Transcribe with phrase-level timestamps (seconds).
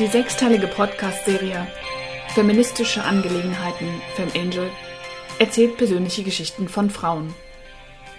[0.00, 1.66] Die sechsteilige Podcast-Serie
[2.28, 4.70] Feministische Angelegenheiten FemAngel
[5.38, 7.34] erzählt persönliche Geschichten von Frauen,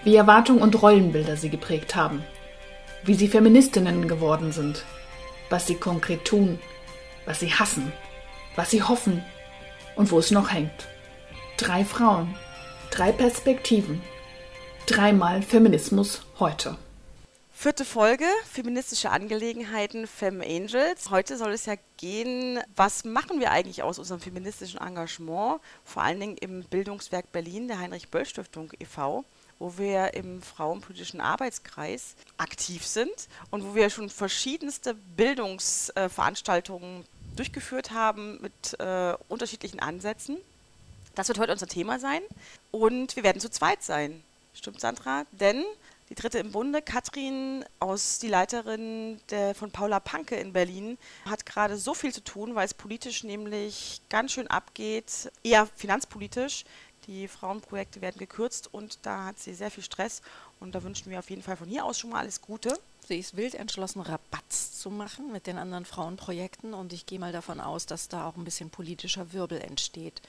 [0.04, 2.24] wie Erwartungen und Rollenbilder sie geprägt haben,
[3.04, 4.86] wie sie Feministinnen geworden sind,
[5.50, 6.60] was sie konkret tun,
[7.26, 7.92] was sie hassen,
[8.56, 9.24] was sie hoffen.
[9.96, 10.88] Und wo es noch hängt.
[11.58, 12.36] Drei Frauen,
[12.92, 14.04] drei Perspektiven,
[14.86, 16.78] dreimal Feminismus heute.
[17.62, 21.12] Vierte Folge, feministische Angelegenheiten, Fem Angels.
[21.12, 26.20] Heute soll es ja gehen, was machen wir eigentlich aus unserem feministischen Engagement, vor allen
[26.20, 29.24] Dingen im Bildungswerk Berlin der Heinrich-Böll-Stiftung e.V.,
[29.60, 37.06] wo wir im Frauenpolitischen Arbeitskreis aktiv sind und wo wir schon verschiedenste Bildungsveranstaltungen
[37.36, 40.38] durchgeführt haben mit äh, unterschiedlichen Ansätzen.
[41.14, 42.24] Das wird heute unser Thema sein
[42.72, 44.24] und wir werden zu zweit sein.
[44.56, 45.26] Stimmt, Sandra?
[45.32, 45.64] Denn
[46.12, 51.46] die dritte im Bunde, Katrin aus die Leiterin der, von Paula Panke in Berlin, hat
[51.46, 56.66] gerade so viel zu tun, weil es politisch nämlich ganz schön abgeht, eher finanzpolitisch.
[57.08, 60.22] Die Frauenprojekte werden gekürzt und da hat sie sehr viel Stress
[60.60, 62.78] und da wünschen wir auf jeden Fall von hier aus schon mal alles Gute.
[63.08, 67.32] Sie ist wild entschlossen, Rabatz zu machen mit den anderen Frauenprojekten und ich gehe mal
[67.32, 70.22] davon aus, dass da auch ein bisschen politischer Wirbel entsteht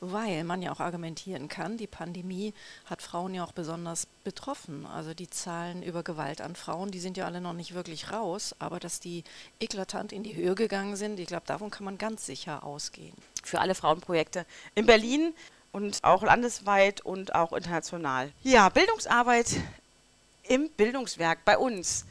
[0.00, 2.54] weil man ja auch argumentieren kann, die Pandemie
[2.86, 4.86] hat Frauen ja auch besonders betroffen.
[4.86, 8.54] Also die Zahlen über Gewalt an Frauen, die sind ja alle noch nicht wirklich raus,
[8.58, 9.24] aber dass die
[9.60, 13.14] eklatant in die Höhe gegangen sind, ich glaube, davon kann man ganz sicher ausgehen.
[13.42, 15.34] Für alle Frauenprojekte in Berlin
[15.72, 18.32] und auch landesweit und auch international.
[18.42, 19.56] Ja, Bildungsarbeit
[20.44, 22.06] im Bildungswerk bei uns.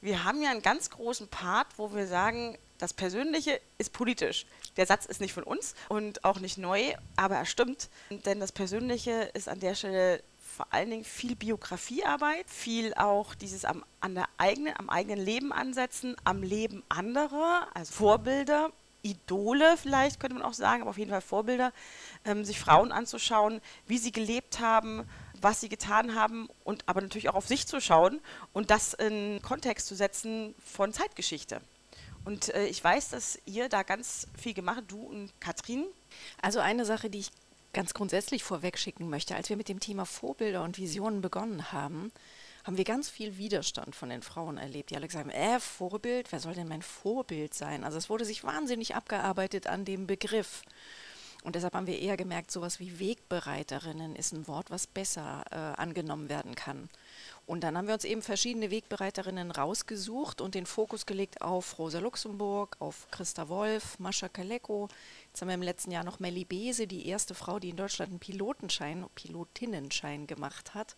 [0.00, 4.46] Wir haben ja einen ganz großen Part, wo wir sagen, das Persönliche ist politisch.
[4.76, 7.88] Der Satz ist nicht von uns und auch nicht neu, aber er stimmt.
[8.10, 10.22] Denn das Persönliche ist an der Stelle
[10.56, 15.52] vor allen Dingen viel Biografiearbeit, viel auch dieses am, an der eigenen, am eigenen Leben
[15.52, 18.70] ansetzen, am Leben anderer, also Vorbilder,
[19.02, 21.72] Idole vielleicht könnte man auch sagen, aber auf jeden Fall Vorbilder,
[22.24, 25.08] ähm, sich Frauen anzuschauen, wie sie gelebt haben,
[25.40, 28.20] was sie getan haben und aber natürlich auch auf sich zu schauen
[28.52, 31.60] und das in Kontext zu setzen von Zeitgeschichte.
[32.26, 35.86] Und äh, ich weiß, dass ihr da ganz viel gemacht habt, du und Katrin.
[36.42, 37.30] Also eine Sache, die ich
[37.72, 42.10] ganz grundsätzlich vorwegschicken möchte, als wir mit dem Thema Vorbilder und Visionen begonnen haben,
[42.64, 46.32] haben wir ganz viel Widerstand von den Frauen erlebt, die alle gesagt haben, äh, Vorbild,
[46.32, 47.84] wer soll denn mein Vorbild sein?
[47.84, 50.62] Also es wurde sich wahnsinnig abgearbeitet an dem Begriff.
[51.44, 55.80] Und deshalb haben wir eher gemerkt, sowas wie Wegbereiterinnen ist ein Wort, was besser äh,
[55.80, 56.88] angenommen werden kann.
[57.46, 62.00] Und dann haben wir uns eben verschiedene Wegbereiterinnen rausgesucht und den Fokus gelegt auf Rosa
[62.00, 64.88] Luxemburg, auf Christa Wolf, Mascha Kaleko.
[65.28, 68.10] Jetzt haben wir im letzten Jahr noch Melli Bese, die erste Frau, die in Deutschland
[68.10, 70.96] einen Pilotenschein, Pilotinnenschein gemacht hat.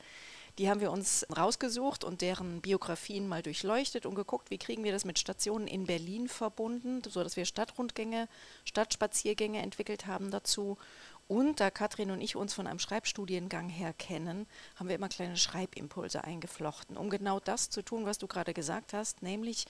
[0.57, 4.91] Die haben wir uns rausgesucht und deren Biografien mal durchleuchtet und geguckt, wie kriegen wir
[4.91, 8.27] das mit Stationen in Berlin verbunden, sodass wir Stadtrundgänge,
[8.65, 10.79] Stadtspaziergänge entwickelt haben dazu
[11.29, 14.47] und da Katrin und ich uns von einem Schreibstudiengang her kennen,
[14.77, 18.95] haben wir immer kleine Schreibimpulse eingeflochten, um genau das zu tun, was du gerade gesagt
[18.95, 19.67] hast, nämlich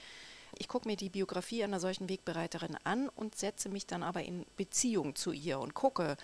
[0.56, 4.46] ich gucke mir die Biografie einer solchen Wegbereiterin an und setze mich dann aber in
[4.56, 6.16] Beziehung zu ihr und gucke,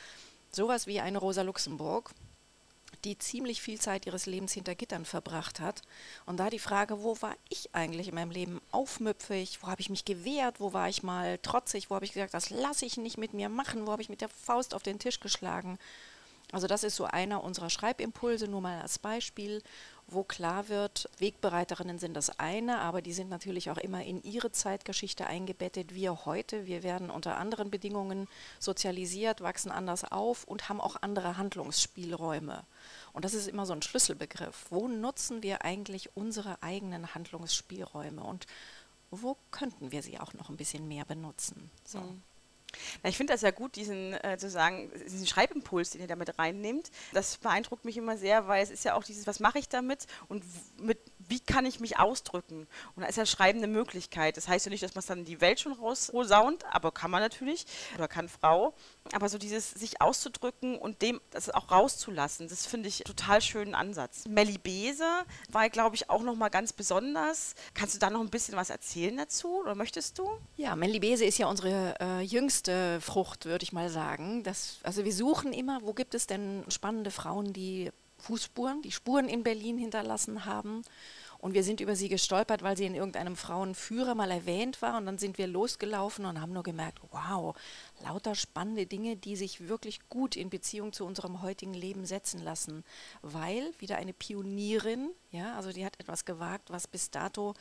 [0.50, 2.12] sowas wie eine Rosa Luxemburg,
[3.04, 5.82] die ziemlich viel Zeit ihres Lebens hinter Gittern verbracht hat.
[6.26, 9.90] Und da die Frage, wo war ich eigentlich in meinem Leben aufmüpfig, wo habe ich
[9.90, 13.18] mich gewehrt, wo war ich mal trotzig, wo habe ich gesagt, das lasse ich nicht
[13.18, 15.78] mit mir machen, wo habe ich mit der Faust auf den Tisch geschlagen.
[16.52, 19.62] Also das ist so einer unserer Schreibimpulse, nur mal als Beispiel
[20.06, 24.52] wo klar wird, Wegbereiterinnen sind das eine, aber die sind natürlich auch immer in ihre
[24.52, 25.94] Zeitgeschichte eingebettet.
[25.94, 28.28] Wir heute, wir werden unter anderen Bedingungen
[28.58, 32.64] sozialisiert, wachsen anders auf und haben auch andere Handlungsspielräume.
[33.12, 34.66] Und das ist immer so ein Schlüsselbegriff.
[34.70, 38.46] Wo nutzen wir eigentlich unsere eigenen Handlungsspielräume und
[39.10, 41.70] wo könnten wir sie auch noch ein bisschen mehr benutzen?
[41.84, 42.00] So.
[42.00, 42.22] Mhm.
[43.02, 46.90] Na, ich finde das ja gut, diesen, äh, sozusagen, diesen Schreibimpuls, den ihr damit reinnehmt.
[47.12, 50.06] Das beeindruckt mich immer sehr, weil es ist ja auch dieses, was mache ich damit
[50.28, 50.44] und
[50.80, 50.98] mit
[51.28, 52.66] wie kann ich mich ausdrücken?
[52.94, 54.36] Und da ist ja Schreiben eine Möglichkeit.
[54.36, 57.10] Das heißt ja nicht, dass man es dann in die Welt schon rausposaunt, aber kann
[57.10, 57.66] man natürlich
[57.96, 58.74] oder kann Frau.
[59.12, 63.74] Aber so dieses sich auszudrücken und dem das auch rauszulassen, das finde ich total schönen
[63.74, 64.24] Ansatz.
[64.26, 65.08] Melli Bese
[65.50, 67.54] war, glaube ich, auch nochmal ganz besonders.
[67.74, 70.30] Kannst du da noch ein bisschen was erzählen dazu oder möchtest du?
[70.56, 74.42] Ja, Melli Bese ist ja unsere äh, jüngste Frucht, würde ich mal sagen.
[74.42, 77.90] Das, also wir suchen immer, wo gibt es denn spannende Frauen, die
[78.24, 80.82] Fußspuren, die Spuren in Berlin hinterlassen haben.
[81.38, 84.96] Und wir sind über sie gestolpert, weil sie in irgendeinem Frauenführer mal erwähnt war.
[84.96, 87.54] Und dann sind wir losgelaufen und haben nur gemerkt, wow,
[88.02, 92.82] lauter spannende Dinge, die sich wirklich gut in Beziehung zu unserem heutigen Leben setzen lassen.
[93.20, 97.52] Weil wieder eine Pionierin, ja, also die hat etwas gewagt, was bis dato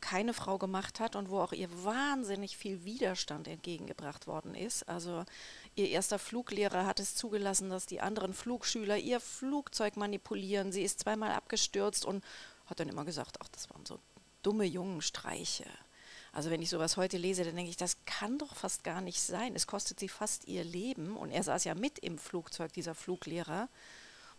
[0.00, 4.88] keine Frau gemacht hat und wo auch ihr wahnsinnig viel Widerstand entgegengebracht worden ist.
[4.88, 5.24] Also
[5.74, 10.72] ihr erster Fluglehrer hat es zugelassen, dass die anderen Flugschüler ihr Flugzeug manipulieren.
[10.72, 12.24] Sie ist zweimal abgestürzt und
[12.66, 13.98] hat dann immer gesagt, ach, das waren so
[14.42, 15.66] dumme Jungenstreiche.
[16.32, 19.22] Also wenn ich sowas heute lese, dann denke ich, das kann doch fast gar nicht
[19.22, 19.56] sein.
[19.56, 21.16] Es kostet sie fast ihr Leben.
[21.16, 23.70] Und er saß ja mit im Flugzeug, dieser Fluglehrer.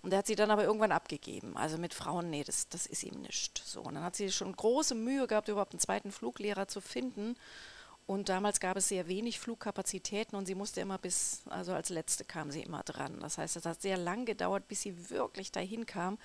[0.07, 1.57] Und er hat sie dann aber irgendwann abgegeben.
[1.57, 3.61] Also mit Frauen, nee, das, das ist ihm nicht.
[3.65, 7.35] So, und dann hat sie schon große Mühe gehabt, überhaupt einen zweiten Fluglehrer zu finden.
[8.05, 12.23] Und damals gab es sehr wenig Flugkapazitäten und sie musste immer bis, also als letzte
[12.23, 13.19] kam sie immer dran.
[13.19, 16.17] Das heißt, es hat sehr lang gedauert, bis sie wirklich dahin kam.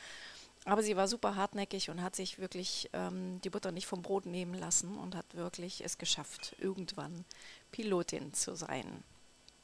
[0.65, 4.27] Aber sie war super hartnäckig und hat sich wirklich ähm, die Butter nicht vom Brot
[4.27, 7.25] nehmen lassen und hat wirklich es geschafft, irgendwann
[7.73, 9.03] Pilotin zu sein.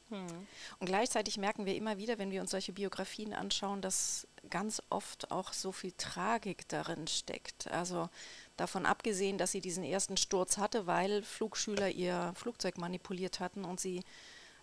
[0.09, 0.47] Hm.
[0.79, 5.31] Und gleichzeitig merken wir immer wieder, wenn wir uns solche Biografien anschauen, dass ganz oft
[5.31, 7.69] auch so viel Tragik darin steckt.
[7.71, 8.09] Also
[8.57, 13.79] davon abgesehen, dass sie diesen ersten Sturz hatte, weil Flugschüler ihr Flugzeug manipuliert hatten und
[13.79, 14.03] sie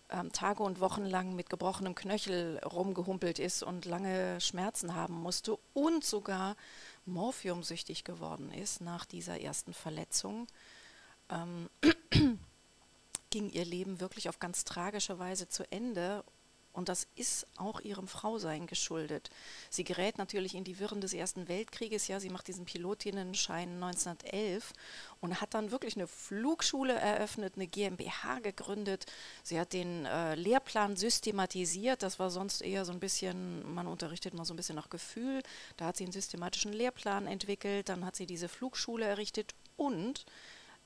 [0.09, 5.57] ähm, Tage und Wochen lang mit gebrochenem Knöchel rumgehumpelt ist und lange Schmerzen haben musste
[5.73, 6.55] und sogar
[7.05, 10.47] morphiumsüchtig geworden ist nach dieser ersten Verletzung,
[11.29, 11.69] ähm,
[13.37, 16.23] ging ihr Leben wirklich auf ganz tragische Weise zu Ende
[16.73, 19.29] und das ist auch ihrem Frausein geschuldet.
[19.69, 22.07] Sie gerät natürlich in die Wirren des Ersten Weltkrieges.
[22.07, 24.73] Ja, sie macht diesen Pilotinnenschein 1911
[25.21, 29.05] und hat dann wirklich eine Flugschule eröffnet, eine GmbH gegründet.
[29.43, 32.01] Sie hat den äh, Lehrplan systematisiert.
[32.01, 35.43] Das war sonst eher so ein bisschen, man unterrichtet mal so ein bisschen nach Gefühl.
[35.77, 37.89] Da hat sie einen systematischen Lehrplan entwickelt.
[37.89, 40.25] Dann hat sie diese Flugschule errichtet und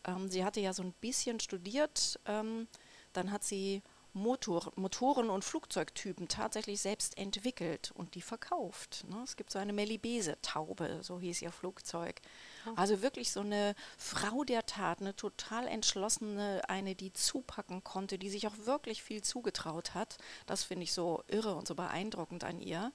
[0.05, 2.19] ähm, sie hatte ja so ein bisschen studiert.
[2.25, 2.67] Ähm,
[3.13, 3.81] dann hat sie
[4.13, 9.05] Motor, Motoren und Flugzeugtypen tatsächlich selbst entwickelt und die verkauft.
[9.09, 9.21] Ne?
[9.23, 12.19] Es gibt so eine Melibese-Taube, so hieß ihr Flugzeug.
[12.65, 12.75] Okay.
[12.75, 18.29] Also wirklich so eine Frau der Tat, eine total entschlossene, eine, die zupacken konnte, die
[18.29, 20.17] sich auch wirklich viel zugetraut hat.
[20.45, 22.91] Das finde ich so irre und so beeindruckend an ihr.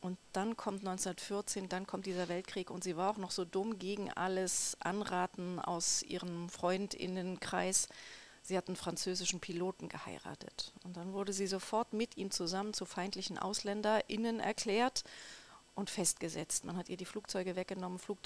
[0.00, 3.78] Und dann kommt 1914, dann kommt dieser Weltkrieg und sie war auch noch so dumm
[3.78, 7.88] gegen alles Anraten aus ihrem Freundinnenkreis
[8.48, 10.72] sie hat einen französischen Piloten geheiratet.
[10.82, 15.04] Und dann wurde sie sofort mit ihm zusammen zu feindlichen AusländerInnen erklärt
[15.74, 16.64] und festgesetzt.
[16.64, 18.18] Man hat ihr die Flugzeuge weggenommen, Flug,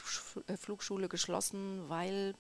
[0.46, 2.34] äh, Flugschule geschlossen, weil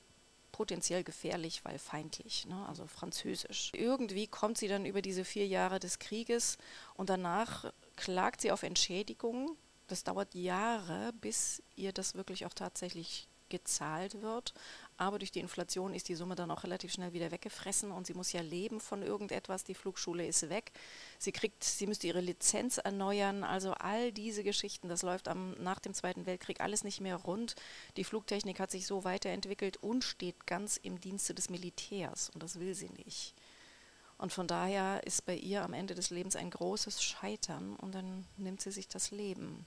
[0.52, 2.66] potenziell gefährlich, weil feindlich, ne?
[2.68, 3.72] also französisch.
[3.74, 6.58] Irgendwie kommt sie dann über diese vier Jahre des Krieges
[6.94, 9.56] und danach klagt sie auf Entschädigung.
[9.86, 14.54] Das dauert Jahre, bis ihr das wirklich auch tatsächlich gezahlt wird.
[14.96, 18.14] Aber durch die Inflation ist die Summe dann auch relativ schnell wieder weggefressen und sie
[18.14, 19.62] muss ja leben von irgendetwas.
[19.62, 20.72] Die Flugschule ist weg.
[21.20, 23.44] Sie kriegt, sie müsste ihre Lizenz erneuern.
[23.44, 27.54] Also all diese Geschichten, das läuft am, nach dem Zweiten Weltkrieg alles nicht mehr rund.
[27.96, 32.58] Die Flugtechnik hat sich so weiterentwickelt und steht ganz im Dienste des Militärs und das
[32.58, 33.36] will sie nicht.
[34.22, 38.24] Und von daher ist bei ihr am Ende des Lebens ein großes Scheitern und dann
[38.36, 39.66] nimmt sie sich das Leben.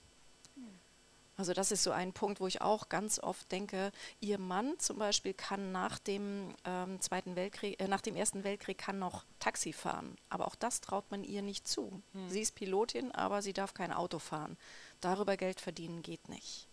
[1.35, 3.91] Also das ist so ein Punkt, wo ich auch ganz oft denke,
[4.21, 8.77] ihr Mann zum Beispiel kann nach dem ähm, Zweiten Weltkrieg, äh, nach dem Ersten Weltkrieg
[8.77, 12.01] kann noch Taxi fahren, aber auch das traut man ihr nicht zu.
[12.13, 12.29] Hm.
[12.29, 14.55] Sie ist Pilotin, aber sie darf kein Auto fahren.
[15.01, 16.69] Darüber Geld verdienen geht nicht.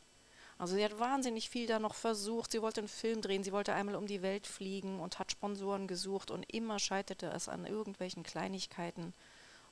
[0.59, 2.53] Also sie hat wahnsinnig viel da noch versucht.
[2.53, 5.89] Sie wollte einen Film drehen, sie wollte einmal um die Welt fliegen und hat Sponsoren
[5.89, 9.13] gesucht und immer scheiterte es an irgendwelchen Kleinigkeiten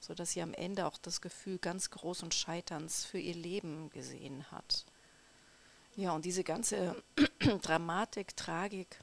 [0.00, 4.86] sodass sie am Ende auch das Gefühl ganz großen Scheiterns für ihr Leben gesehen hat.
[5.94, 6.96] Ja, und diese ganze
[7.62, 8.98] Dramatik, Tragik,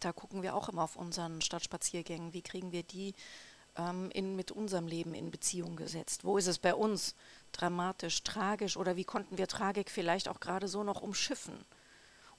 [0.00, 2.34] da gucken wir auch immer auf unseren Stadtspaziergängen.
[2.34, 3.14] Wie kriegen wir die
[3.76, 6.24] ähm, in, mit unserem Leben in Beziehung gesetzt?
[6.24, 7.14] Wo ist es bei uns
[7.60, 11.64] dramatisch, tragisch oder wie konnten wir Tragik vielleicht auch gerade so noch umschiffen?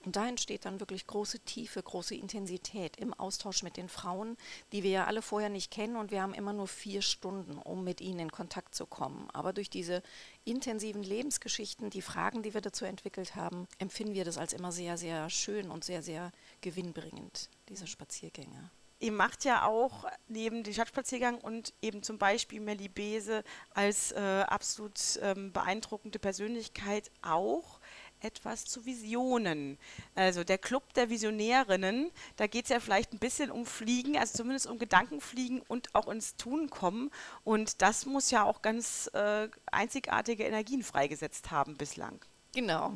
[0.05, 4.37] Und da entsteht dann wirklich große Tiefe, große Intensität im Austausch mit den Frauen,
[4.71, 7.83] die wir ja alle vorher nicht kennen und wir haben immer nur vier Stunden, um
[7.83, 9.27] mit ihnen in Kontakt zu kommen.
[9.33, 10.03] Aber durch diese
[10.43, 14.97] intensiven Lebensgeschichten, die Fragen, die wir dazu entwickelt haben, empfinden wir das als immer sehr,
[14.97, 16.31] sehr schön und sehr, sehr
[16.61, 18.69] gewinnbringend, diese Spaziergänge.
[18.99, 24.45] Ihr macht ja auch neben dem Stadtspaziergang und eben zum Beispiel Melly Bese als äh,
[24.47, 27.79] absolut ähm, beeindruckende Persönlichkeit auch
[28.21, 29.77] etwas zu Visionen.
[30.15, 34.37] Also der Club der Visionärinnen, da geht es ja vielleicht ein bisschen um Fliegen, also
[34.37, 37.11] zumindest um Gedankenfliegen und auch ins Tun kommen.
[37.43, 42.23] Und das muss ja auch ganz äh, einzigartige Energien freigesetzt haben bislang.
[42.53, 42.93] Genau.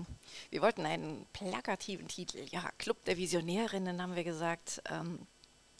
[0.50, 2.46] Wir wollten einen plakativen Titel.
[2.50, 4.82] Ja, Club der Visionärinnen haben wir gesagt.
[4.89, 5.27] Ähm,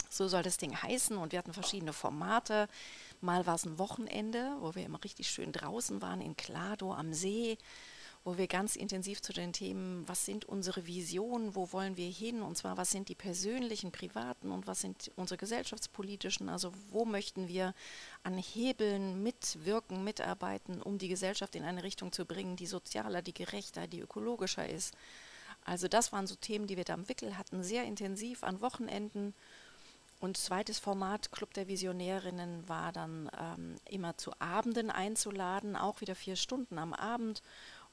[0.10, 1.18] so soll das Ding heißen.
[1.18, 2.68] Und wir hatten verschiedene Formate.
[3.22, 7.14] Mal war es ein Wochenende, wo wir immer richtig schön draußen waren in Klado am
[7.14, 7.58] See
[8.24, 12.42] wo wir ganz intensiv zu den Themen, was sind unsere Visionen, wo wollen wir hin,
[12.42, 17.48] und zwar was sind die persönlichen, privaten und was sind unsere gesellschaftspolitischen, also wo möchten
[17.48, 17.74] wir
[18.24, 23.34] an Hebeln mitwirken, mitarbeiten, um die Gesellschaft in eine Richtung zu bringen, die sozialer, die
[23.34, 24.94] gerechter, die ökologischer ist.
[25.64, 29.34] Also das waren so Themen, die wir da im Wickel hatten, sehr intensiv an Wochenenden.
[30.20, 36.14] Und zweites Format, Club der Visionärinnen, war dann ähm, immer zu Abenden einzuladen, auch wieder
[36.14, 37.42] vier Stunden am Abend,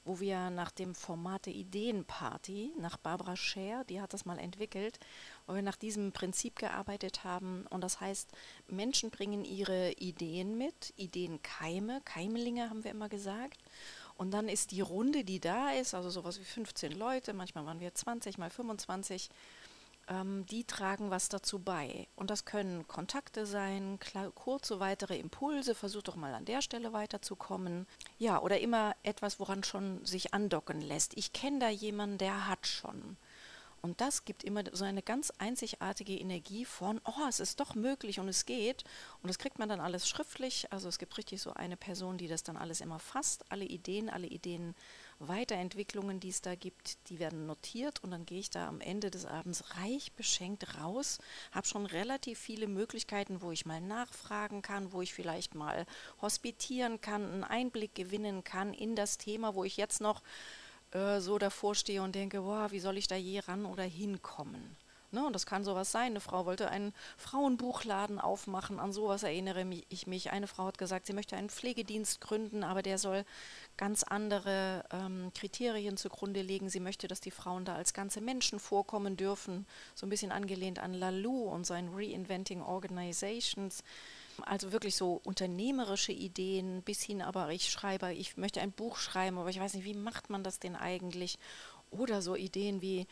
[0.07, 4.99] wo wir nach dem Format der Ideenparty, nach Barbara Scher, die hat das mal entwickelt,
[5.45, 7.65] wo wir nach diesem Prinzip gearbeitet haben.
[7.69, 8.29] Und das heißt,
[8.67, 13.57] Menschen bringen ihre Ideen mit, Ideenkeime, Keimlinge haben wir immer gesagt.
[14.15, 17.79] Und dann ist die Runde, die da ist, also sowas wie 15 Leute, manchmal waren
[17.79, 19.35] wir 20, mal 25, ähm,
[20.49, 22.07] die tragen was dazu bei.
[22.15, 23.99] Und das können Kontakte sein,
[24.35, 27.85] kurze weitere Impulse, versuch doch mal an der Stelle weiterzukommen.
[28.17, 31.17] Ja, oder immer etwas, woran schon sich andocken lässt.
[31.17, 33.17] Ich kenne da jemanden, der hat schon.
[33.81, 38.19] Und das gibt immer so eine ganz einzigartige Energie von, oh, es ist doch möglich
[38.19, 38.83] und es geht.
[39.21, 40.71] Und das kriegt man dann alles schriftlich.
[40.71, 43.45] Also es gibt richtig so eine Person, die das dann alles immer fasst.
[43.49, 44.73] Alle Ideen, alle Ideen,
[45.19, 48.03] Weiterentwicklungen, die es da gibt, die werden notiert.
[48.03, 51.19] Und dann gehe ich da am Ende des Abends reich beschenkt raus.
[51.51, 55.85] Habe schon relativ viele Möglichkeiten, wo ich mal nachfragen kann, wo ich vielleicht mal
[56.21, 60.21] hospitieren kann, einen Einblick gewinnen kann in das Thema, wo ich jetzt noch
[60.91, 64.75] äh, so davor stehe und denke, boah, wie soll ich da je ran oder hinkommen?
[65.09, 66.11] Ne, und das kann sowas sein.
[66.11, 70.31] Eine Frau wollte einen Frauenbuchladen aufmachen, an sowas erinnere ich mich.
[70.31, 73.23] Eine Frau hat gesagt, sie möchte einen Pflegedienst gründen, aber der soll
[73.77, 76.69] ganz andere ähm, Kriterien zugrunde legen.
[76.69, 80.79] Sie möchte, dass die Frauen da als ganze Menschen vorkommen dürfen, so ein bisschen angelehnt
[80.79, 83.85] an Lalou und sein Reinventing Organizations.
[84.41, 89.37] Also wirklich so unternehmerische Ideen bis hin, aber ich schreibe, ich möchte ein Buch schreiben,
[89.37, 91.39] aber ich weiß nicht, wie macht man das denn eigentlich?
[91.91, 93.07] Oder so Ideen wie,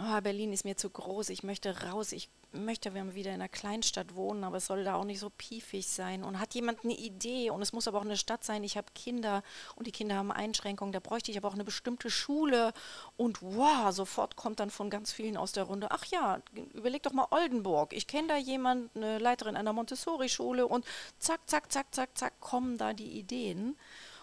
[0.00, 4.16] oh, Berlin ist mir zu groß, ich möchte raus, ich möchte wieder in einer Kleinstadt
[4.16, 6.24] wohnen, aber es soll da auch nicht so piefig sein.
[6.24, 8.88] Und hat jemand eine Idee und es muss aber auch eine Stadt sein, ich habe
[8.94, 9.42] Kinder
[9.76, 12.72] und die Kinder haben Einschränkungen, da bräuchte ich aber auch eine bestimmte Schule.
[13.16, 16.40] Und wow, sofort kommt dann von ganz vielen aus der Runde, ach ja,
[16.74, 17.92] überleg doch mal Oldenburg.
[17.92, 20.84] Ich kenne da jemand, eine Leiterin einer Montessori-Schule und
[21.18, 23.76] zack, zack, zack, zack, zack, kommen da die Ideen.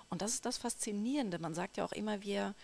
[0.10, 1.40] Und das ist das Faszinierende.
[1.40, 2.56] Man sagt ja auch immer, wir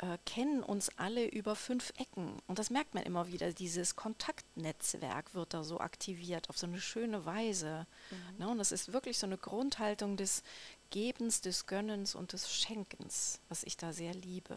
[0.00, 2.40] äh, kennen uns alle über fünf Ecken.
[2.46, 3.52] Und das merkt man immer wieder.
[3.52, 7.86] Dieses Kontaktnetzwerk wird da so aktiviert auf so eine schöne Weise.
[8.10, 8.38] Mhm.
[8.38, 8.48] Ne?
[8.48, 10.42] Und das ist wirklich so eine Grundhaltung des
[10.88, 14.56] Gebens, des Gönnens und des Schenkens, was ich da sehr liebe.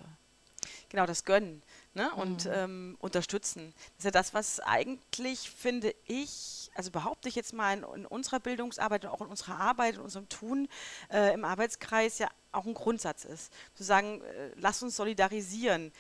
[0.94, 1.64] Genau, das Gönnen
[1.96, 2.14] ne?
[2.14, 2.52] und mhm.
[2.54, 3.74] ähm, Unterstützen.
[3.76, 8.06] Das ist ja das, was eigentlich, finde ich, also behaupte ich jetzt mal in, in
[8.06, 10.70] unserer Bildungsarbeit und auch in unserer Arbeit, in unserem Tun
[11.12, 13.52] äh, im Arbeitskreis ja auch ein Grundsatz ist.
[13.74, 15.92] Zu sagen, äh, lass uns solidarisieren,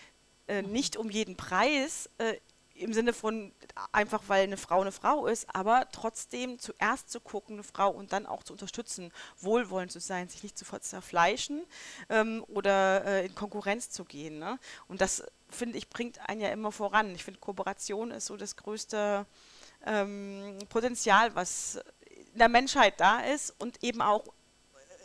[0.47, 0.71] äh, mhm.
[0.71, 2.35] nicht um jeden Preis, äh,
[2.83, 3.51] im Sinne von
[3.91, 8.13] einfach, weil eine Frau eine Frau ist, aber trotzdem zuerst zu gucken, eine Frau und
[8.13, 11.63] dann auch zu unterstützen, wohlwollend zu sein, sich nicht zu zerfleischen
[12.09, 14.39] ähm, oder äh, in Konkurrenz zu gehen.
[14.39, 14.59] Ne?
[14.87, 17.13] Und das, finde ich, bringt einen ja immer voran.
[17.15, 19.25] Ich finde, Kooperation ist so das größte
[19.85, 21.79] ähm, Potenzial, was
[22.33, 24.23] in der Menschheit da ist und eben auch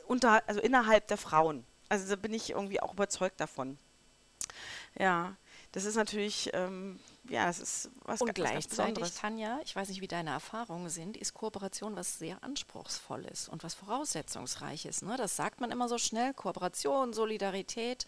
[0.06, 1.64] unter, also innerhalb der Frauen.
[1.88, 3.78] Also da bin ich irgendwie auch überzeugt davon.
[4.99, 5.37] Ja,
[5.73, 9.88] das ist natürlich, ähm, ja, das ist was, Und ganz, gleichzeitig, ganz Tanja, ich weiß
[9.88, 15.02] nicht, wie deine Erfahrungen sind, ist Kooperation was sehr anspruchsvolles und was voraussetzungsreiches.
[15.02, 15.16] Ne?
[15.16, 18.06] Das sagt man immer so schnell, Kooperation, Solidarität,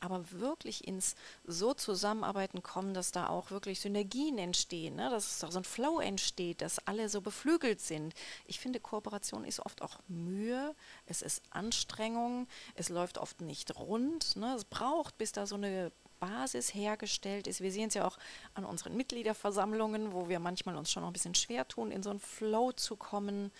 [0.00, 1.14] aber wirklich ins
[1.44, 5.10] so Zusammenarbeiten kommen, dass da auch wirklich Synergien entstehen, ne?
[5.10, 8.14] dass so ein Flow entsteht, dass alle so beflügelt sind.
[8.46, 10.74] Ich finde, Kooperation ist oft auch Mühe,
[11.06, 14.36] es ist Anstrengung, es läuft oft nicht rund.
[14.36, 14.54] Ne?
[14.54, 17.60] Es braucht, bis da so eine Basis hergestellt ist.
[17.60, 18.16] Wir sehen es ja auch
[18.54, 22.10] an unseren Mitgliederversammlungen, wo wir manchmal uns schon noch ein bisschen schwer tun, in so
[22.10, 23.50] einen Flow zu kommen.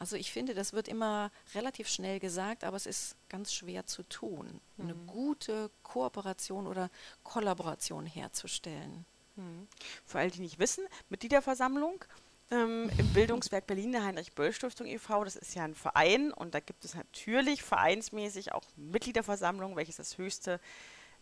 [0.00, 4.02] Also ich finde, das wird immer relativ schnell gesagt, aber es ist ganz schwer zu
[4.02, 4.84] tun, mhm.
[4.84, 6.90] eine gute Kooperation oder
[7.22, 9.04] Kollaboration herzustellen.
[9.36, 9.68] Mhm.
[10.04, 12.04] Für alle, die nicht wissen, Mitgliederversammlung
[12.50, 16.84] ähm, im Bildungswerk Berlin der Heinrich-Böll-Stiftung e.V., das ist ja ein Verein und da gibt
[16.84, 20.58] es natürlich vereinsmäßig auch Mitgliederversammlungen, welches das höchste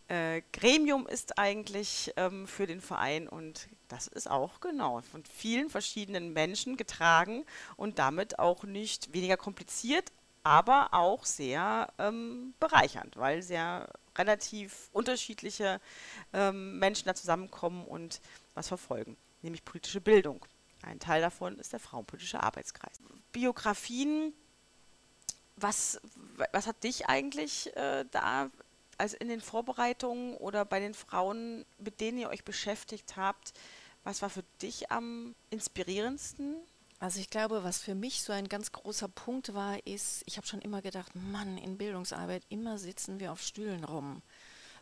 [0.09, 5.69] äh, Gremium ist eigentlich ähm, für den Verein und das ist auch genau von vielen
[5.69, 7.45] verschiedenen Menschen getragen
[7.77, 10.13] und damit auch nicht weniger kompliziert,
[10.43, 15.81] aber auch sehr ähm, bereichernd, weil sehr relativ unterschiedliche
[16.33, 18.21] ähm, Menschen da zusammenkommen und
[18.55, 20.45] was verfolgen, nämlich politische Bildung.
[20.83, 22.99] Ein Teil davon ist der Frauenpolitische Arbeitskreis.
[23.33, 24.33] Biografien,
[25.57, 26.01] was,
[26.53, 28.51] was hat dich eigentlich äh, da
[28.99, 33.53] also in den Vorbereitungen oder bei den Frauen, mit denen ihr euch beschäftigt habt,
[34.05, 36.57] was war für dich am inspirierendsten?
[37.01, 40.47] Also ich glaube, was für mich so ein ganz großer Punkt war, ist, ich habe
[40.47, 44.23] schon immer gedacht, Mann, in Bildungsarbeit, immer sitzen wir auf Stühlen rum.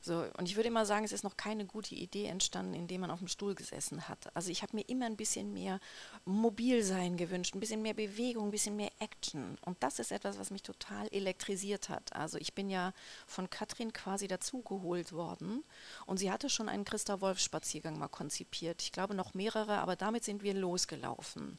[0.06, 3.10] So, und ich würde immer sagen, es ist noch keine gute Idee entstanden, indem man
[3.10, 4.34] auf dem Stuhl gesessen hat.
[4.36, 5.80] Also ich habe mir immer ein bisschen mehr
[6.24, 9.58] Mobilsein gewünscht, ein bisschen mehr Bewegung, ein bisschen mehr Action.
[9.64, 12.14] Und das ist etwas, was mich total elektrisiert hat.
[12.14, 12.92] Also ich bin ja
[13.26, 15.64] von Katrin quasi dazugeholt worden
[16.06, 18.82] und sie hatte schon einen Christa Wolf Spaziergang mal konzipiert.
[18.82, 21.58] Ich glaube noch mehrere, aber damit sind wir losgelaufen.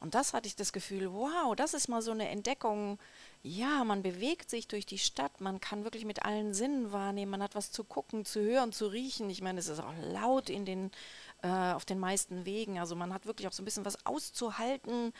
[0.00, 2.98] Und das hatte ich das Gefühl, wow, das ist mal so eine Entdeckung.
[3.42, 7.42] Ja, man bewegt sich durch die Stadt, man kann wirklich mit allen Sinnen wahrnehmen, man
[7.42, 9.30] hat was zu gucken, zu hören, zu riechen.
[9.30, 10.90] Ich meine, es ist auch laut in den,
[11.42, 12.78] äh, auf den meisten Wegen.
[12.78, 15.12] Also man hat wirklich auch so ein bisschen was auszuhalten.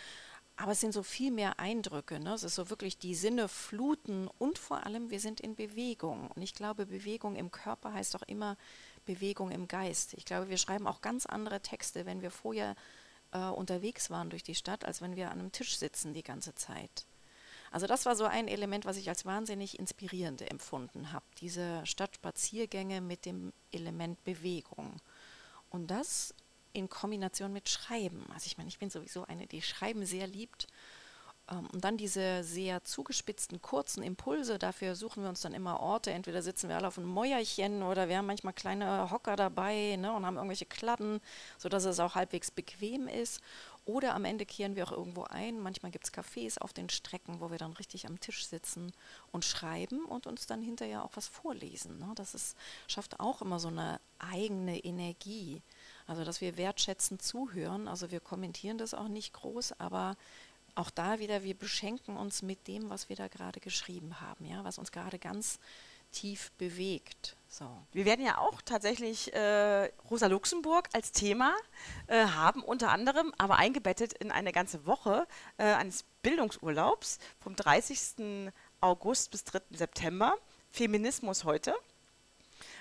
[0.57, 2.21] Aber es sind so viel mehr Eindrücke.
[2.21, 2.35] Ne?
[2.35, 6.31] Es ist so wirklich die Sinne fluten und vor allem, wir sind in Bewegung.
[6.35, 8.59] Und ich glaube, Bewegung im Körper heißt auch immer
[9.07, 10.13] Bewegung im Geist.
[10.13, 12.77] Ich glaube, wir schreiben auch ganz andere Texte, wenn wir vorher
[13.33, 16.55] äh, unterwegs waren durch die Stadt, als wenn wir an einem Tisch sitzen die ganze
[16.55, 17.07] Zeit.
[17.71, 21.25] Also das war so ein Element, was ich als wahnsinnig inspirierend empfunden habe.
[21.41, 24.97] Diese Stadtspaziergänge mit dem Element Bewegung.
[25.71, 26.35] Und das
[26.73, 28.25] in Kombination mit Schreiben.
[28.35, 30.67] Also ich meine, ich bin sowieso eine, die Schreiben sehr liebt
[31.51, 36.13] ähm, und dann diese sehr zugespitzten, kurzen Impulse, dafür suchen wir uns dann immer Orte.
[36.13, 40.13] Entweder sitzen wir alle auf einem Mäuerchen oder wir haben manchmal kleine Hocker dabei ne,
[40.13, 41.21] und haben irgendwelche Kladden,
[41.59, 43.41] sodass es auch halbwegs bequem ist.
[43.85, 45.59] Oder am Ende kehren wir auch irgendwo ein.
[45.61, 48.93] Manchmal gibt es Cafés auf den Strecken, wo wir dann richtig am Tisch sitzen
[49.33, 51.99] und schreiben und uns dann hinterher auch was vorlesen.
[51.99, 52.13] Ne?
[52.15, 52.57] Das ist,
[52.87, 55.63] schafft auch immer so eine eigene Energie.
[56.07, 57.89] Also, dass wir wertschätzend zuhören.
[57.89, 60.17] Also, wir kommentieren das auch nicht groß, aber
[60.75, 64.65] auch da wieder, wir beschenken uns mit dem, was wir da gerade geschrieben haben, ja,
[64.65, 65.59] was uns gerade ganz
[66.13, 67.37] tief bewegt.
[67.49, 67.67] So.
[67.93, 71.57] Wir werden ja auch tatsächlich äh, Rosa Luxemburg als Thema
[72.07, 75.27] äh, haben, unter anderem, aber eingebettet in eine ganze Woche
[75.59, 78.53] äh, eines Bildungsurlaubs vom 30.
[78.81, 79.61] August bis 3.
[79.73, 80.37] September.
[80.71, 81.75] Feminismus heute.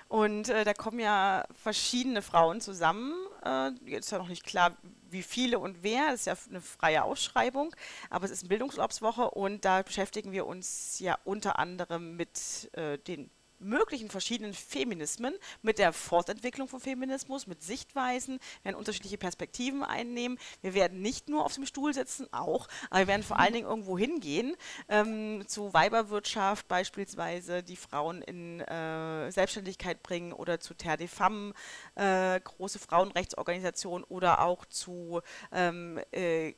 [0.08, 3.14] Und äh, da kommen ja verschiedene Frauen zusammen.
[3.44, 4.78] Äh, jetzt ist ja noch nicht klar,
[5.10, 6.12] wie viele und wer.
[6.12, 7.76] Das ist ja eine freie Ausschreibung.
[8.10, 12.98] Aber es ist eine Bildungsurlaubswoche und da beschäftigen wir uns ja unter anderem mit äh,
[12.98, 20.38] den möglichen verschiedenen Feminismen, mit der Fortentwicklung von Feminismus, mit Sichtweisen, werden unterschiedliche Perspektiven einnehmen.
[20.62, 23.68] Wir werden nicht nur auf dem Stuhl sitzen, auch, aber wir werden vor allen Dingen
[23.68, 24.56] irgendwo hingehen,
[24.88, 31.54] ähm, zu Weiberwirtschaft beispielsweise, die Frauen in äh, Selbstständigkeit bringen oder zu Terre des Femmes,
[31.96, 36.54] äh, große Frauenrechtsorganisation oder auch zu ähm, äh,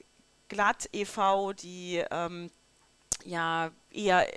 [0.48, 2.52] Glatt e.V., die ähm,
[3.24, 4.28] ja eher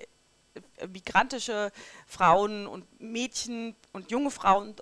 [0.88, 1.72] migrantische
[2.06, 4.74] Frauen und Mädchen und junge Frauen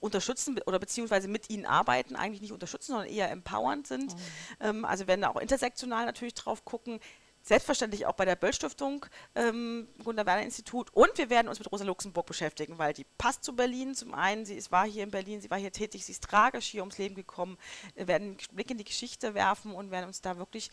[0.00, 4.14] unterstützen oder beziehungsweise mit ihnen arbeiten, eigentlich nicht unterstützen, sondern eher empowernd sind.
[4.14, 4.20] Mhm.
[4.60, 7.00] Ähm, also werden da auch intersektional natürlich drauf gucken.
[7.44, 10.94] Selbstverständlich auch bei der Böll-Stiftung, ähm, Gunnar-Werner-Institut.
[10.94, 13.96] Und wir werden uns mit Rosa Luxemburg beschäftigen, weil die passt zu Berlin.
[13.96, 16.66] Zum einen, sie ist, war hier in Berlin, sie war hier tätig, sie ist tragisch
[16.66, 17.58] hier ums Leben gekommen.
[17.96, 20.70] Wir werden einen Blick in die Geschichte werfen und werden uns da wirklich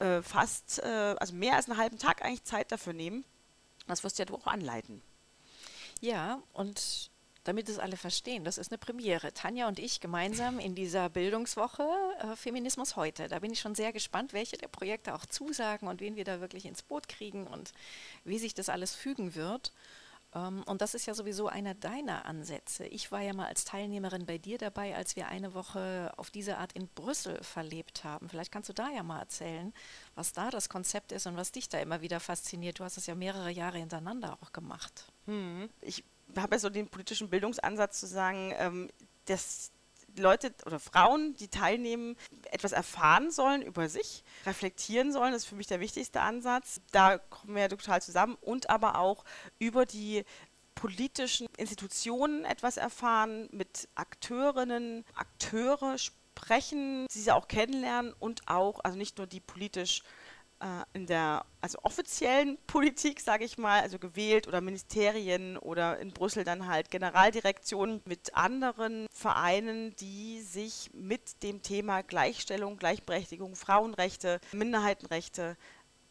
[0.00, 3.24] äh, fast, äh, also mehr als einen halben Tag eigentlich Zeit dafür nehmen.
[3.88, 5.02] Das wirst ja du auch anleiten.
[6.00, 7.10] Ja, und
[7.44, 9.32] damit es alle verstehen, das ist eine Premiere.
[9.32, 13.26] Tanja und ich gemeinsam in dieser Bildungswoche äh, Feminismus heute.
[13.28, 16.40] Da bin ich schon sehr gespannt, welche der Projekte auch zusagen und wen wir da
[16.40, 17.72] wirklich ins Boot kriegen und
[18.24, 19.72] wie sich das alles fügen wird.
[20.38, 22.84] Ähm, und das ist ja sowieso einer deiner Ansätze.
[22.86, 26.58] Ich war ja mal als Teilnehmerin bei dir dabei, als wir eine Woche auf diese
[26.58, 28.28] Art in Brüssel verlebt haben.
[28.28, 29.72] Vielleicht kannst du da ja mal erzählen,
[30.14, 32.78] was da das Konzept ist und was dich da immer wieder fasziniert.
[32.78, 35.12] Du hast es ja mehrere Jahre hintereinander auch gemacht.
[35.26, 35.68] Hm.
[35.80, 36.04] Ich
[36.36, 38.90] habe ja so den politischen Bildungsansatz zu sagen, ähm,
[39.24, 39.72] dass
[40.20, 42.16] Leute oder Frauen, die teilnehmen,
[42.50, 45.32] etwas erfahren sollen über sich, reflektieren sollen.
[45.32, 46.80] Das ist für mich der wichtigste Ansatz.
[46.92, 49.24] Da kommen wir ja total zusammen und aber auch
[49.58, 50.24] über die
[50.74, 59.18] politischen Institutionen etwas erfahren, mit Akteurinnen, Akteure sprechen, sie auch kennenlernen und auch, also nicht
[59.18, 60.02] nur die politisch
[60.92, 66.44] in der also offiziellen Politik, sage ich mal, also gewählt oder Ministerien oder in Brüssel
[66.44, 75.56] dann halt Generaldirektionen mit anderen Vereinen, die sich mit dem Thema Gleichstellung, Gleichberechtigung, Frauenrechte, Minderheitenrechte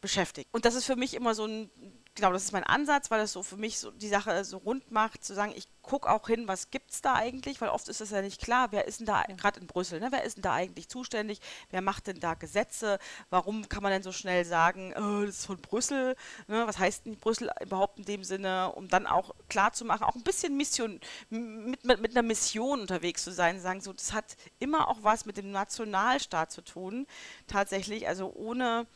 [0.00, 0.48] beschäftigen.
[0.52, 1.70] Und das ist für mich immer so ein,
[2.18, 4.90] genau, das ist mein Ansatz, weil das so für mich so die Sache so rund
[4.90, 8.00] macht, zu sagen, ich guck auch hin, was gibt es da eigentlich, weil oft ist
[8.00, 10.42] es ja nicht klar, wer ist denn da, gerade in Brüssel, ne, wer ist denn
[10.42, 12.98] da eigentlich zuständig, wer macht denn da Gesetze,
[13.30, 16.16] warum kann man denn so schnell sagen, oh, das ist von Brüssel,
[16.48, 20.02] ne, was heißt denn Brüssel überhaupt in dem Sinne, um dann auch klar zu machen,
[20.02, 21.00] auch ein bisschen Mission,
[21.30, 25.24] mit, mit, mit einer Mission unterwegs zu sein, sagen so, das hat immer auch was
[25.24, 27.06] mit dem Nationalstaat zu tun,
[27.46, 28.88] tatsächlich, also ohne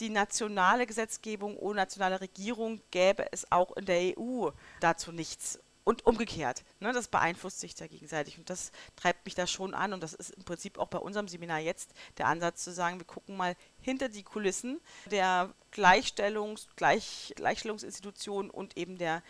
[0.00, 5.58] die nationale Gesetzgebung, ohne nationale Regierung gäbe es auch in der EU dazu nichts
[5.88, 6.64] und umgekehrt.
[6.80, 10.12] Ne, das beeinflusst sich da gegenseitig und das treibt mich da schon an und das
[10.12, 13.56] ist im Prinzip auch bei unserem Seminar jetzt der Ansatz zu sagen, wir gucken mal
[13.80, 14.80] hinter die Kulissen
[15.10, 19.22] der Gleichstellungs-, Gleich, Gleichstellungsinstitutionen und eben der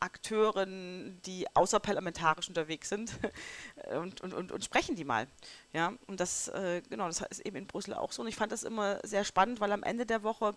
[0.00, 3.12] Akteuren, die außerparlamentarisch unterwegs sind
[3.90, 5.26] und, und, und, und, sprechen die mal.
[5.72, 8.22] Ja, und das, äh, genau, das ist eben in Brüssel auch so.
[8.22, 10.54] Und ich fand das immer sehr spannend, weil am Ende der Woche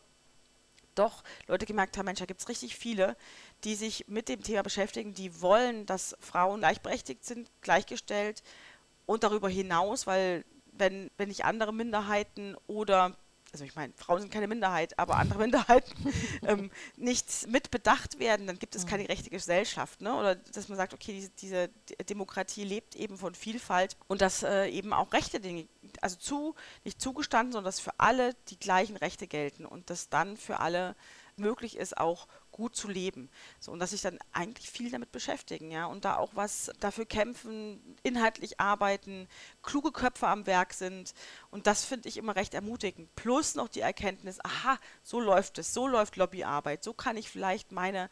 [0.96, 3.16] doch Leute gemerkt haben, Mensch, da gibt es richtig viele,
[3.64, 8.44] die sich mit dem Thema beschäftigen, die wollen, dass Frauen gleichberechtigt sind, gleichgestellt
[9.06, 13.16] und darüber hinaus, weil wenn, wenn nicht andere Minderheiten oder
[13.54, 15.94] also ich meine, Frauen sind keine Minderheit, aber andere Minderheiten
[16.46, 20.02] ähm, nicht mit bedacht werden, dann gibt es keine rechte Gesellschaft.
[20.02, 20.14] Ne?
[20.14, 21.70] Oder dass man sagt, okay, diese, diese
[22.10, 25.40] Demokratie lebt eben von Vielfalt und dass äh, eben auch Rechte
[26.02, 30.36] also zu, nicht zugestanden, sondern dass für alle die gleichen Rechte gelten und dass dann
[30.36, 30.96] für alle
[31.36, 33.30] möglich ist, auch gut zu leben.
[33.60, 37.06] So, und dass sich dann eigentlich viel damit beschäftigen, ja, und da auch was dafür
[37.06, 39.28] kämpfen, inhaltlich arbeiten,
[39.62, 41.14] kluge Köpfe am Werk sind.
[41.52, 43.14] Und das finde ich immer recht ermutigend.
[43.16, 47.74] Plus noch die Erkenntnis, aha, so läuft es, so läuft Lobbyarbeit, so kann ich vielleicht
[47.74, 48.10] meine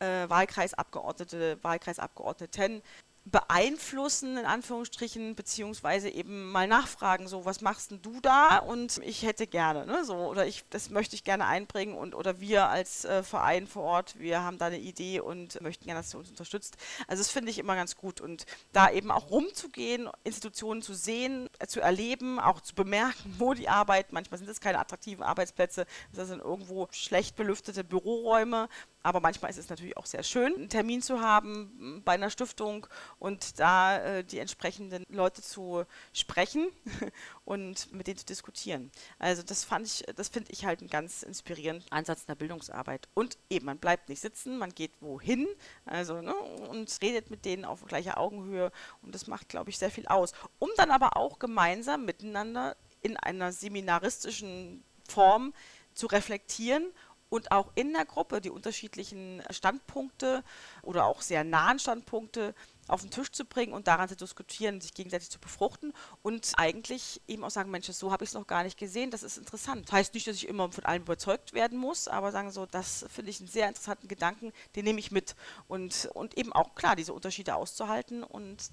[0.00, 2.82] äh, Wahlkreisabgeordnete, Wahlkreisabgeordneten
[3.24, 8.58] beeinflussen, in Anführungsstrichen, beziehungsweise eben mal nachfragen, so, was machst denn du da?
[8.58, 12.40] Und ich hätte gerne, ne, so, oder ich, das möchte ich gerne einbringen und, oder
[12.40, 16.10] wir als äh, Verein vor Ort, wir haben da eine Idee und möchten gerne, dass
[16.10, 16.76] du uns unterstützt.
[17.06, 21.48] Also das finde ich immer ganz gut und da eben auch rumzugehen, Institutionen zu sehen,
[21.60, 25.86] äh, zu erleben, auch zu bemerken, wo die Arbeit, manchmal sind es keine attraktiven Arbeitsplätze,
[26.12, 28.68] das sind irgendwo schlecht belüftete Büroräume,
[29.02, 32.86] aber manchmal ist es natürlich auch sehr schön, einen Termin zu haben bei einer Stiftung
[33.18, 36.68] und da äh, die entsprechenden Leute zu sprechen
[37.44, 38.90] und mit denen zu diskutieren.
[39.18, 43.08] Also das fand ich, das finde ich halt einen ganz inspirierenden Ansatz in der Bildungsarbeit.
[43.14, 45.48] Und eben, man bleibt nicht sitzen, man geht wohin,
[45.84, 48.70] also ne, und redet mit denen auf gleicher Augenhöhe
[49.02, 50.32] und das macht, glaube ich, sehr viel aus.
[50.58, 55.52] Um dann aber auch gemeinsam miteinander in einer seminaristischen Form
[55.94, 56.86] zu reflektieren
[57.32, 60.44] und auch in der Gruppe die unterschiedlichen Standpunkte
[60.82, 62.54] oder auch sehr nahen Standpunkte
[62.88, 67.22] auf den Tisch zu bringen und daran zu diskutieren, sich gegenseitig zu befruchten und eigentlich
[67.26, 69.86] eben auch sagen, Mensch, so habe ich es noch gar nicht gesehen, das ist interessant.
[69.86, 73.06] Das heißt nicht, dass ich immer von allem überzeugt werden muss, aber sagen so, das
[73.08, 75.34] finde ich einen sehr interessanten Gedanken, den nehme ich mit
[75.68, 78.70] und, und eben auch klar, diese Unterschiede auszuhalten und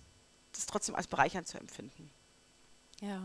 [0.52, 2.12] das trotzdem als bereichernd zu empfinden.
[3.00, 3.24] Ja.